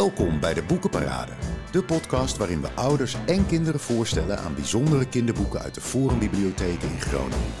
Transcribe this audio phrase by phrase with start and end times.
[0.00, 1.32] Welkom bij de Boekenparade,
[1.72, 7.00] de podcast waarin we ouders en kinderen voorstellen aan bijzondere kinderboeken uit de Forumbibliotheek in
[7.00, 7.52] Groningen.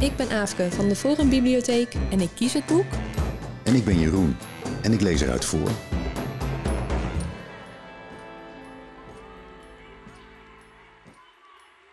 [0.00, 2.84] Ik ben Aafke van de Forumbibliotheek en ik kies het boek.
[3.62, 4.36] En ik ben Jeroen
[4.82, 5.68] en ik lees eruit voor.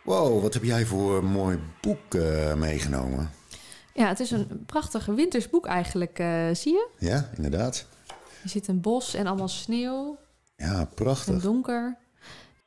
[0.04, 3.30] Wow, wat heb jij voor een mooi boek uh, meegenomen?
[3.94, 6.88] Ja, het is een prachtig winters boek eigenlijk, uh, zie je?
[6.98, 7.88] Ja, inderdaad.
[8.44, 10.18] Er zit een bos en allemaal sneeuw.
[10.56, 11.34] Ja, prachtig.
[11.34, 11.98] En donker.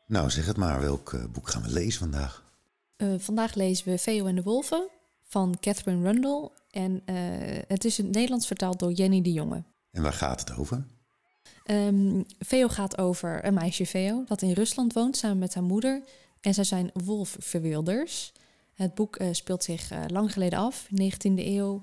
[0.07, 0.81] Nou, zeg het maar.
[0.81, 2.45] Welk uh, boek gaan we lezen vandaag?
[2.97, 4.89] Uh, vandaag lezen we Veo en de Wolven
[5.27, 6.51] van Catherine Rundle.
[6.71, 7.17] En uh,
[7.67, 9.63] het is in het Nederlands vertaald door Jenny de Jonge.
[9.91, 10.87] En waar gaat het over?
[11.65, 16.03] Um, Veo gaat over een meisje Veo dat in Rusland woont samen met haar moeder.
[16.41, 18.33] En zij zijn wolfverwilders.
[18.75, 21.83] Het boek speelt zich lang geleden af, 19e eeuw.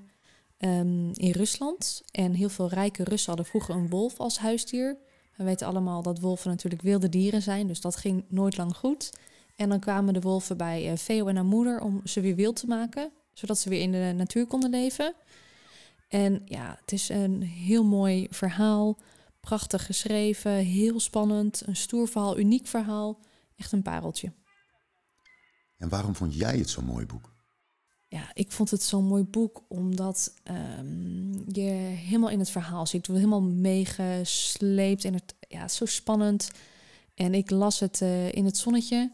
[0.65, 2.01] Um, in Rusland.
[2.11, 4.97] En heel veel rijke Russen hadden vroeger een wolf als huisdier.
[5.35, 9.09] We weten allemaal dat wolven natuurlijk wilde dieren zijn, dus dat ging nooit lang goed.
[9.55, 12.55] En dan kwamen de wolven bij uh, Veo en haar moeder om ze weer wild
[12.55, 15.13] te maken, zodat ze weer in de natuur konden leven.
[16.07, 18.97] En ja, het is een heel mooi verhaal,
[19.39, 23.19] prachtig geschreven, heel spannend, een stoer verhaal, uniek verhaal,
[23.55, 24.33] echt een pareltje.
[25.77, 27.37] En waarom vond jij het zo'n mooi boek?
[28.09, 30.33] Ja, ik vond het zo'n mooi boek, omdat
[30.79, 33.05] um, je helemaal in het verhaal zit.
[33.05, 36.51] Je helemaal meegesleept en het ja, zo spannend.
[37.13, 39.11] En ik las het uh, in het zonnetje.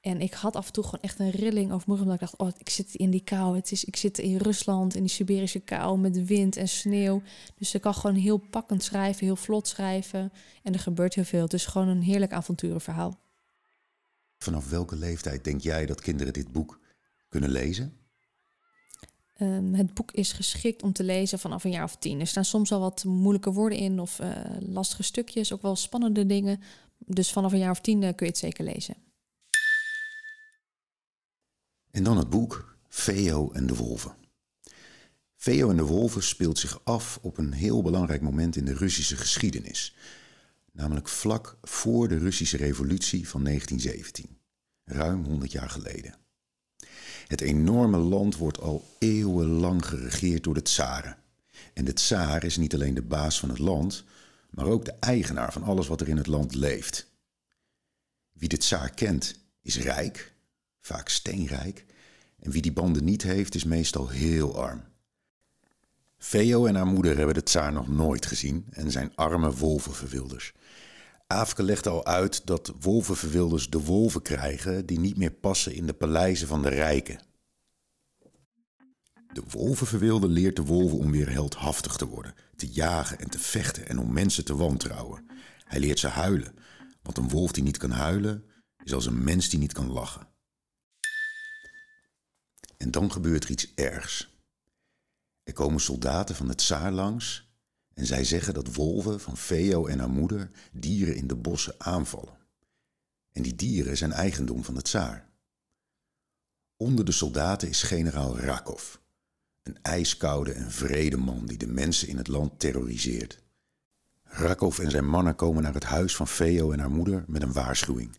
[0.00, 2.06] En ik had af en toe gewoon echt een rilling over morgen.
[2.06, 3.56] Omdat ik dacht, oh, ik zit in die kou.
[3.56, 7.22] Het is, ik zit in Rusland, in die Siberische kou met wind en sneeuw.
[7.58, 10.32] Dus ik kan gewoon heel pakkend schrijven, heel vlot schrijven.
[10.62, 11.42] En er gebeurt heel veel.
[11.42, 13.18] Het is gewoon een heerlijk avonturenverhaal.
[14.38, 16.80] Vanaf welke leeftijd denk jij dat kinderen dit boek
[17.28, 17.99] kunnen lezen?
[19.42, 22.20] Um, het boek is geschikt om te lezen vanaf een jaar of tien.
[22.20, 26.26] Er staan soms al wat moeilijke woorden in of uh, lastige stukjes, ook wel spannende
[26.26, 26.60] dingen.
[26.98, 28.94] Dus vanaf een jaar of tien uh, kun je het zeker lezen.
[31.90, 34.14] En dan het boek Veo en de Wolven.
[35.36, 39.16] Veo en de Wolven speelt zich af op een heel belangrijk moment in de Russische
[39.16, 39.94] geschiedenis.
[40.72, 44.38] Namelijk vlak voor de Russische revolutie van 1917,
[44.84, 46.14] ruim 100 jaar geleden.
[47.30, 51.16] Het enorme land wordt al eeuwenlang geregeerd door de tsaren.
[51.72, 54.04] En de tsaar is niet alleen de baas van het land,
[54.50, 57.06] maar ook de eigenaar van alles wat er in het land leeft.
[58.32, 60.32] Wie de tsaar kent, is rijk,
[60.80, 61.84] vaak steenrijk,
[62.38, 64.82] en wie die banden niet heeft, is meestal heel arm.
[66.18, 70.52] Veo en haar moeder hebben de tsaar nog nooit gezien en zijn arme wolvenverwilders.
[71.32, 75.92] Aafke legde al uit dat wolvenverwilders de wolven krijgen die niet meer passen in de
[75.92, 77.20] paleizen van de rijken.
[79.32, 83.88] De wolvenverwilder leert de wolven om weer heldhaftig te worden, te jagen en te vechten
[83.88, 85.26] en om mensen te wantrouwen.
[85.64, 86.54] Hij leert ze huilen,
[87.02, 88.44] want een wolf die niet kan huilen
[88.84, 90.28] is als een mens die niet kan lachen.
[92.76, 94.34] En dan gebeurt er iets ergs.
[95.42, 97.49] Er komen soldaten van het tsaar langs
[97.94, 102.38] en zij zeggen dat wolven van Veo en haar moeder dieren in de bossen aanvallen.
[103.32, 105.28] En die dieren zijn eigendom van het tsaar.
[106.76, 108.94] Onder de soldaten is generaal Rakov,
[109.62, 113.42] een ijskoude en vrede man die de mensen in het land terroriseert.
[114.22, 117.52] Rakov en zijn mannen komen naar het huis van Veo en haar moeder met een
[117.52, 118.18] waarschuwing.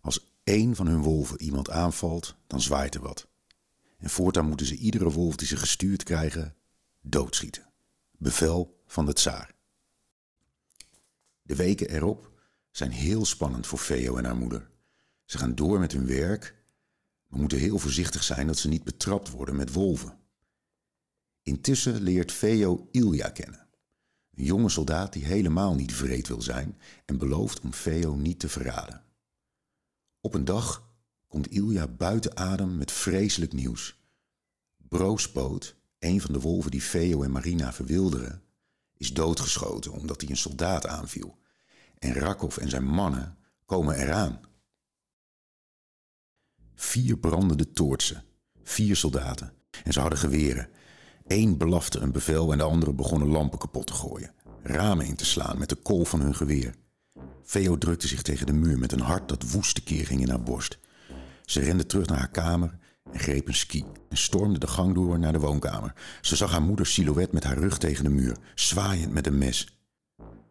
[0.00, 3.28] Als één van hun wolven iemand aanvalt, dan zwaait er wat.
[3.98, 6.54] En voortaan moeten ze iedere wolf die ze gestuurd krijgen
[7.00, 7.66] doodschieten.
[8.18, 9.54] Bevel van de tsaar.
[11.42, 12.30] De weken erop
[12.70, 14.70] zijn heel spannend voor Veo en haar moeder.
[15.24, 16.54] Ze gaan door met hun werk,
[17.26, 20.18] maar moeten heel voorzichtig zijn dat ze niet betrapt worden met wolven.
[21.42, 23.68] Intussen leert Veo Ilja kennen.
[24.34, 28.48] Een jonge soldaat die helemaal niet vreed wil zijn en belooft om Veo niet te
[28.48, 29.04] verraden.
[30.20, 30.88] Op een dag
[31.28, 34.00] komt Ilja buiten adem met vreselijk nieuws.
[34.76, 38.44] Broospoot, een van de wolven die Veo en Marina verwilderen,
[39.00, 41.38] is doodgeschoten omdat hij een soldaat aanviel.
[41.98, 44.40] En Rakov en zijn mannen komen eraan.
[46.74, 48.24] Vier brandende toortsen,
[48.62, 49.52] vier soldaten,
[49.84, 50.68] en ze hadden geweren.
[51.26, 55.24] Eén belafte een bevel en de andere begonnen lampen kapot te gooien, ramen in te
[55.24, 56.74] slaan met de kool van hun geweer.
[57.42, 60.42] Veo drukte zich tegen de muur met een hart dat woeste keer ging in haar
[60.42, 60.78] borst.
[61.44, 62.78] Ze rende terug naar haar kamer
[63.12, 65.94] en greep een ski en stormde de gang door naar de woonkamer.
[66.20, 69.80] Ze zag haar moeders silhouet met haar rug tegen de muur, zwaaiend met een mes.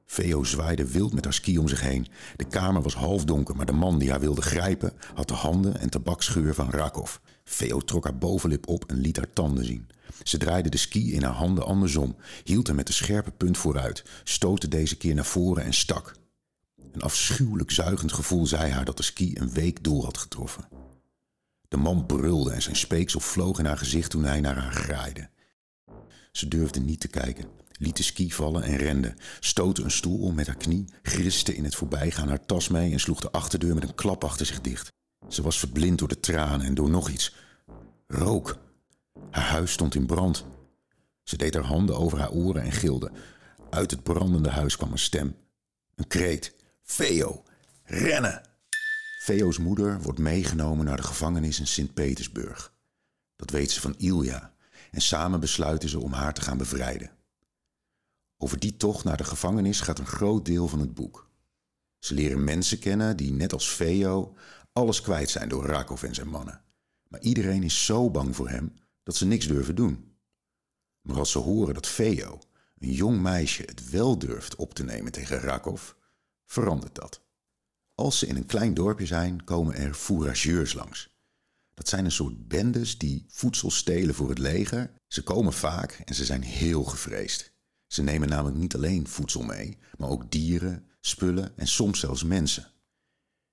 [0.05, 2.07] Veo zwaaide wild met haar ski om zich heen.
[2.35, 5.89] De kamer was halfdonker, maar de man die haar wilde grijpen had de handen en
[5.89, 7.15] tabaksgeur van Rakov.
[7.43, 9.87] Veo trok haar bovenlip op en liet haar tanden zien.
[10.23, 14.03] Ze draaide de ski in haar handen andersom, hield hem met de scherpe punt vooruit,
[14.23, 16.15] stootte deze keer naar voren en stak.
[16.91, 20.67] Een afschuwelijk zuigend gevoel zei haar dat de ski een week doel had getroffen.
[21.69, 25.30] De man brulde en zijn speeksel vloog in haar gezicht toen hij naar haar graaide.
[26.31, 30.36] Ze durfde niet te kijken, liet de ski vallen en rende, stootte een stoel om
[30.36, 33.83] met haar knie, griste in het voorbijgaan haar tas mee en sloeg de achterdeur met
[33.83, 34.92] een klap achter zich dicht.
[35.27, 37.36] Ze was verblind door de tranen en door nog iets.
[38.07, 38.57] Rook.
[39.31, 40.45] Haar huis stond in brand.
[41.24, 43.12] Ze deed haar handen over haar oren en gilde.
[43.69, 45.36] Uit het brandende huis kwam een stem.
[45.95, 46.56] Een kreet.
[46.83, 47.44] Veo,
[47.83, 48.48] rennen!
[49.19, 52.74] Veo's moeder wordt meegenomen naar de gevangenis in Sint-Petersburg.
[53.36, 54.54] Dat weet ze van Ilja
[54.92, 57.12] en samen besluiten ze om haar te gaan bevrijden.
[58.38, 61.30] Over die tocht naar de gevangenis gaat een groot deel van het boek.
[61.98, 64.36] Ze leren mensen kennen die, net als Veo,
[64.71, 66.62] alles kwijt zijn door Rakov en zijn mannen.
[67.07, 68.74] Maar iedereen is zo bang voor hem
[69.04, 70.16] dat ze niks durven doen.
[71.01, 72.39] Maar als ze horen dat Veo,
[72.77, 75.92] een jong meisje, het wel durft op te nemen tegen Rakov,
[76.45, 77.27] verandert dat.
[77.99, 81.09] Als ze in een klein dorpje zijn, komen er fourageurs langs.
[81.73, 84.91] Dat zijn een soort bendes die voedsel stelen voor het leger.
[85.07, 87.53] Ze komen vaak en ze zijn heel gevreesd.
[87.87, 92.71] Ze nemen namelijk niet alleen voedsel mee, maar ook dieren, spullen en soms zelfs mensen.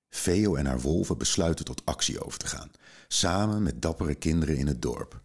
[0.09, 2.71] Veo en haar wolven besluiten tot actie over te gaan,
[3.07, 5.21] samen met dappere kinderen in het dorp.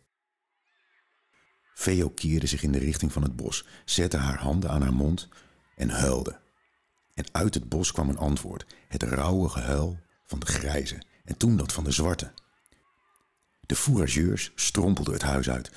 [1.74, 5.28] Veo keerde zich in de richting van het bos, zette haar handen aan haar mond
[5.76, 6.42] en huilde.
[7.22, 11.56] En uit het bos kwam een antwoord, het rauwe gehuil van de grijze en toen
[11.56, 12.32] dat van de zwarte.
[13.60, 15.70] De fourageurs strompelden het huis uit.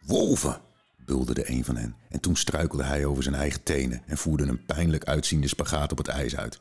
[0.00, 0.60] Wolven,
[0.96, 4.64] bulderde een van hen en toen struikelde hij over zijn eigen tenen en voerde een
[4.64, 6.60] pijnlijk uitziende spagaat op het ijs uit.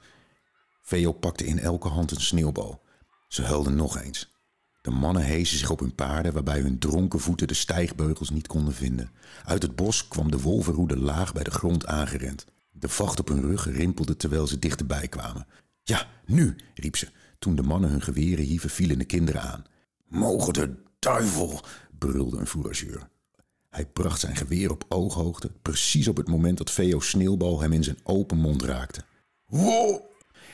[0.82, 2.82] Veo pakte in elke hand een sneeuwbal.
[3.28, 4.34] Ze huilden nog eens.
[4.82, 8.74] De mannen hezen zich op hun paarden, waarbij hun dronken voeten de stijgbeugels niet konden
[8.74, 9.12] vinden.
[9.46, 12.46] Uit het bos kwam de wolvenroede laag bij de grond aangerend.
[12.80, 15.48] De vacht op hun rug rimpelde terwijl ze dichterbij kwamen.
[15.84, 17.08] Ja, nu, riep ze.
[17.40, 19.64] Toen de mannen hun geweren hieven, vielen de kinderen aan.
[20.08, 21.62] Mogen de duivel,
[21.98, 23.10] brulde een fourageur.
[23.70, 27.84] Hij bracht zijn geweer op ooghoogte, precies op het moment dat Veo's sneeuwbal hem in
[27.84, 29.02] zijn open mond raakte.
[29.46, 30.02] Wow!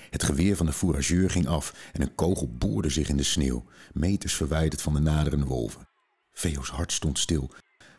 [0.10, 3.66] Het geweer van de fourageur ging af en een kogel boorde zich in de sneeuw,
[3.94, 5.88] meters verwijderd van de naderende wolven.
[6.32, 7.52] Veo's hart stond stil.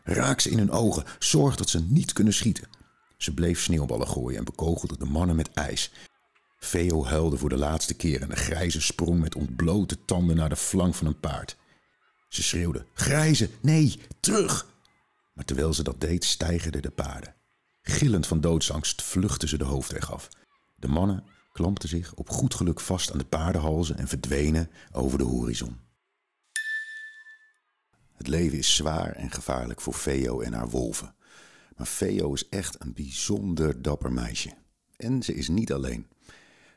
[0.04, 2.68] Raak ze in hun ogen, zorg dat ze niet kunnen schieten.
[3.22, 5.92] Ze bleef sneeuwballen gooien en bekogelde de mannen met ijs.
[6.58, 10.56] Veo huilde voor de laatste keer en de grijze sprong met ontblote tanden naar de
[10.56, 11.56] flank van een paard.
[12.28, 14.66] Ze schreeuwde: Grijze, nee, terug!
[15.34, 17.34] Maar terwijl ze dat deed, stijgerden de paarden.
[17.82, 20.28] Gillend van doodsangst vluchtten ze de hoofdweg af.
[20.76, 25.24] De mannen klampten zich op goed geluk vast aan de paardenhalzen en verdwenen over de
[25.24, 25.80] horizon.
[28.14, 31.14] Het leven is zwaar en gevaarlijk voor Veo en haar wolven.
[31.76, 34.50] Maar Veo is echt een bijzonder dapper meisje.
[34.96, 36.06] En ze is niet alleen.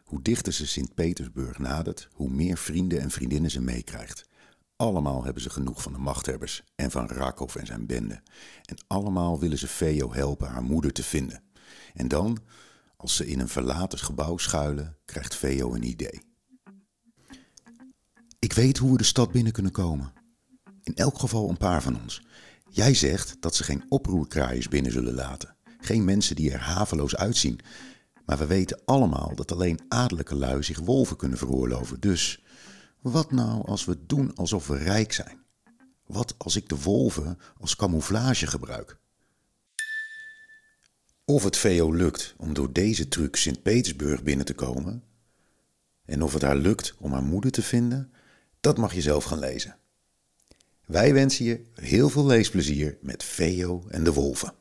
[0.04, 4.28] Hoe dichter ze Sint-Petersburg nadert, hoe meer vrienden en vriendinnen ze meekrijgt.
[4.76, 8.22] Allemaal hebben ze genoeg van de machthebbers en van Rakov en zijn bende.
[8.66, 11.44] En allemaal willen ze Veo helpen haar moeder te vinden.
[11.94, 12.38] En dan,
[12.98, 16.22] als ze in een verlaten gebouw schuilen, krijgt Veo een idee.
[18.40, 20.14] Ik weet hoe we de stad binnen kunnen komen.
[20.84, 22.26] In elk geval een paar van ons.
[22.76, 25.56] Jij zegt dat ze geen oproerkraaiers binnen zullen laten.
[25.80, 27.60] Geen mensen die er haveloos uitzien.
[28.26, 32.00] Maar we weten allemaal dat alleen adellijke lui zich wolven kunnen veroorloven.
[32.00, 32.44] Dus
[33.02, 35.44] wat nou als we doen alsof we rijk zijn?
[36.06, 38.98] Wat als ik de wolven als camouflage gebruik?
[41.26, 45.04] Of het Veo lukt om door deze truc Sint-Petersburg binnen te komen,
[46.06, 48.14] en of het haar lukt om haar moeder te vinden,
[48.60, 49.78] dat mag je zelf gaan lezen.
[50.86, 54.54] Wij wensen je heel veel leesplezier met Veo en de wolven.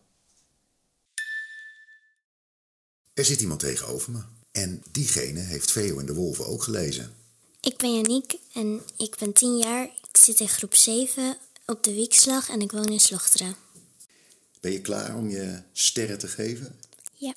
[3.15, 4.23] Er zit iemand tegenover me.
[4.53, 7.15] En diegene heeft Veo en de wolven ook gelezen.
[7.61, 9.85] Ik ben Janiek en ik ben 10 jaar.
[9.85, 13.57] Ik zit in groep 7 op de Wiekslag en ik woon in Slochteren.
[14.61, 16.79] Ben je klaar om je sterren te geven?
[17.15, 17.35] Ja,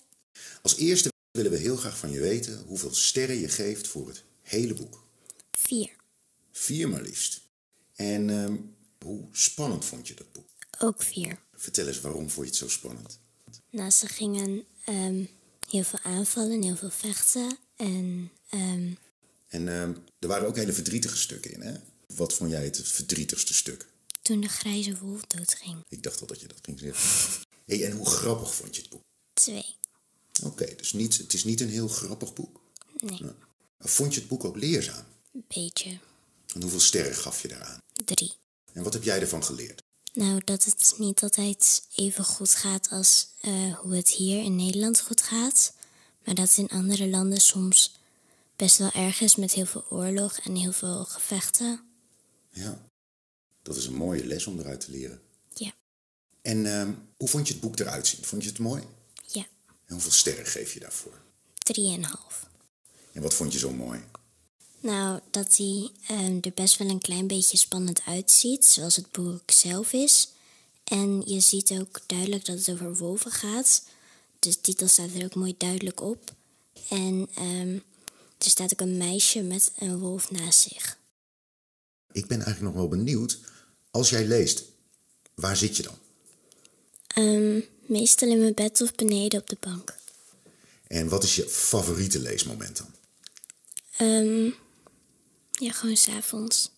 [0.62, 4.24] Als eerste willen we heel graag van je weten hoeveel sterren je geeft voor het
[4.42, 5.04] hele boek.
[5.52, 5.90] 4.
[6.52, 7.42] Vier maar liefst.
[7.96, 8.56] En ehm,
[9.08, 10.50] hoe spannend vond je dat boek?
[10.80, 11.40] Ook 4.
[11.54, 13.20] Vertel eens waarom vond je het zo spannend?
[13.70, 15.24] Nou, ze gingen ehm,
[15.70, 17.58] heel veel aanvallen, heel veel vechten.
[17.76, 18.92] En ehm,
[19.48, 21.74] En ehm, er waren ook hele verdrietige stukken in, hè?
[22.16, 23.88] Wat vond jij het verdrietigste stuk?
[24.22, 25.84] toen de grijze wolf doodging.
[25.90, 27.44] Ik dacht al dat je dat ging zeggen.
[27.66, 29.02] hey, en hoe grappig vond je het boek?
[29.34, 29.76] 2.
[30.44, 32.60] Oké, dus niet, het is niet een heel grappig boek.
[32.98, 33.34] Nee, Maar
[33.80, 35.06] Vond je het boek ook leerzaam?
[35.34, 36.00] een beetje.
[36.54, 37.82] En hoeveel sterren gaf je daaraan?
[38.06, 38.32] 3.
[38.74, 39.84] En wat heb jij ervan geleerd?
[40.14, 45.02] Nou, dat het niet altijd even goed gaat als eh, hoe het hier in Nederland
[45.02, 45.74] goed gaat.
[46.26, 47.96] Maar dat het in andere landen soms
[48.56, 51.82] best wel erg is met heel veel oorlog en heel veel gevechten.
[52.50, 52.82] Ja,
[53.62, 55.22] dat is een mooie les om eruit te leren.
[55.54, 55.72] Ja,
[56.42, 58.24] En ehm, hoe vond je het boek eruit zien?
[58.24, 58.84] Vond je het mooi?
[59.28, 59.46] ja.
[59.86, 61.22] En hoeveel sterren geef je daarvoor?
[61.54, 62.50] Drieënhalf.
[63.12, 64.04] En wat vond je zo mooi?
[64.88, 69.52] Nou, dat hij ehm, er best wel een klein beetje spannend uitziet, zoals het boek
[69.52, 70.30] zelf is.
[70.84, 73.84] En je ziet ook duidelijk dat het over wolven gaat.
[74.40, 76.34] De titel staat er ook mooi duidelijk op.
[76.90, 77.74] En ehm,
[78.38, 80.98] er staat ook een meisje met een wolf naast zich.
[82.12, 83.40] Ik ben eigenlijk nog wel benieuwd.
[83.92, 84.64] Als jij leest,
[85.36, 85.98] waar zit je dan?
[87.08, 89.96] Ehm, meestal in mijn bed of beneden op de bank.
[90.88, 92.88] En wat is je favoriete leesmoment dan?
[93.98, 94.50] Ehm,
[95.60, 96.72] ja, gewoon s'avonds.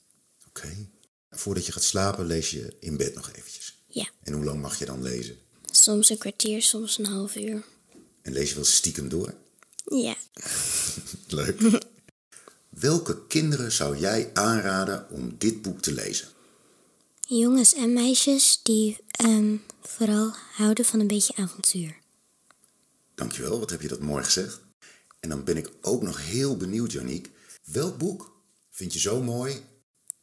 [0.47, 0.87] Oké.
[1.29, 3.83] Voordat je gaat slapen lees je in bed nog eventjes.
[3.87, 5.37] Ja, En hoe lang mag je dan lezen?
[5.71, 7.63] soms een kwartier, soms een half uur.
[8.21, 9.33] En lees je wel stiekem door?
[9.85, 10.15] Ja,
[11.27, 11.61] Leuk.
[12.69, 16.27] Welke kinderen zou jij aanraden om dit boek te lezen?
[17.27, 21.97] jongens en meisjes die ehm, vooral houden van een beetje avontuur.
[23.15, 24.59] Dankjewel, wat heb je dat mooi gezegd.
[25.19, 27.29] En dan ben ik ook nog heel benieuwd, Janiek.
[27.63, 28.38] Welk boek
[28.79, 29.63] vind je zo mooi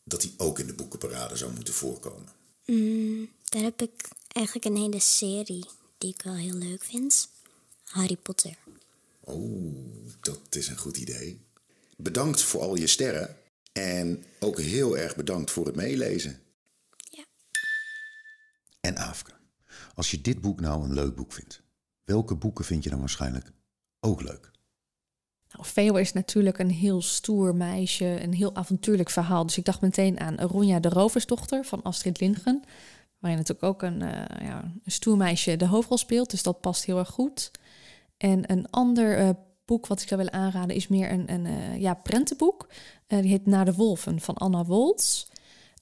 [0.04, 2.28] dat hij ook in de boekenparade zou moeten voorkomen?
[2.64, 5.66] Mm, daar heb ik eigenlijk een hele serie
[5.98, 7.28] die ik wel heel leuk vind.
[7.84, 8.56] Harry Potter.
[9.20, 9.74] Oh,
[10.20, 11.40] dat is een goed idee.
[11.96, 13.36] Bedankt voor al je sterren.
[13.72, 16.40] En ook heel erg bedankt voor het meelezen.
[17.10, 17.24] Ja.
[18.80, 19.32] En Aafke,
[19.94, 21.62] als je dit boek nou een leuk boek vindt,
[22.04, 23.52] welke boeken vind je dan waarschijnlijk
[24.00, 24.50] ook leuk?
[25.50, 29.46] Nou, is natuurlijk een heel stoer meisje, een heel avontuurlijk verhaal.
[29.46, 32.62] Dus ik dacht meteen aan Ronja de Roversdochter van Astrid Lindgren.
[33.18, 36.30] Waarin natuurlijk ook een, eh, ja, een stoer meisje de hoofdrol speelt.
[36.30, 37.50] Dus dat past heel erg goed.
[38.16, 39.28] En een ander eh,
[39.64, 42.68] boek wat ik zou willen aanraden is meer een, een eh, ja, prentenboek.
[43.06, 45.26] Die heet Naar de Wolven van Anna Woltz.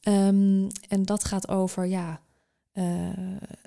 [0.01, 2.21] Ehm, en dat gaat over ja,
[2.75, 3.09] eh,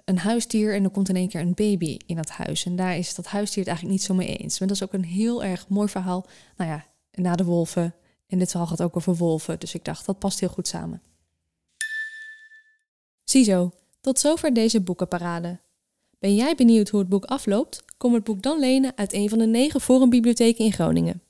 [0.06, 2.66] een huisdier en er komt in één keer een baby in dat huis.
[2.66, 4.60] En daar is dat huisdier het eigenlijk niet zo mee eens.
[4.60, 6.26] Maar dat is ook een heel erg mooi verhaal.
[6.58, 7.96] Nou ja, na de wolven.
[8.28, 9.60] En dit verhaal gaat ook over wolven.
[9.60, 11.02] Dus ik dacht, dat past heel goed samen.
[13.24, 13.72] Ziezo,
[14.02, 15.60] tot zover deze boekenparade.
[16.20, 17.84] Ben jij benieuwd hoe het boek afloopt?
[17.98, 21.22] Kom het boek dan lenen uit een van de negen forumbibliotheken in Groningen.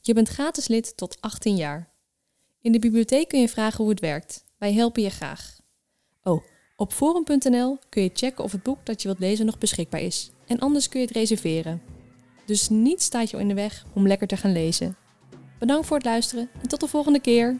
[0.00, 1.92] Je bent gratis lid tot 18 jaar.
[2.60, 4.44] In de bibliotheek kun je vragen hoe het werkt.
[4.58, 5.60] Wij helpen je graag.
[6.22, 6.42] Oh,
[6.76, 10.30] op forum.nl kun je checken of het boek dat je wilt lezen nog beschikbaar is.
[10.46, 11.82] En anders kun je het reserveren.
[12.46, 14.96] Dus niets staat je in de weg om lekker te gaan lezen.
[15.58, 17.58] Bedankt voor het luisteren en tot de volgende keer.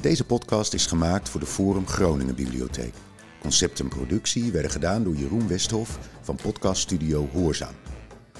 [0.00, 2.94] Deze podcast is gemaakt voor de Forum Groningen Bibliotheek.
[3.40, 7.74] Concept en productie werden gedaan door Jeroen Westhoff van podcaststudio Hoorzaam.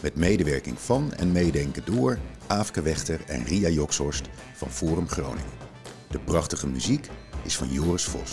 [0.00, 5.63] Met medewerking van en meedenken door Aafke Wechter en Ria Jokshorst van Forum Groningen.
[6.14, 7.09] De prachtige muziek
[7.42, 8.33] is van Joris Vos.